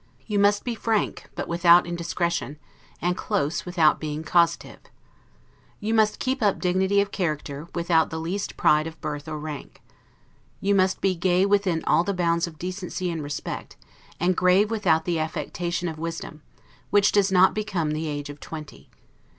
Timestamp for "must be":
0.39-0.73, 10.73-11.13